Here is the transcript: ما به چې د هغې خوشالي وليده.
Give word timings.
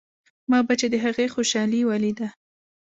ما 0.49 0.59
به 0.67 0.73
چې 0.79 0.87
د 0.93 0.95
هغې 1.03 1.25
خوشالي 1.33 1.81
وليده. 1.85 2.27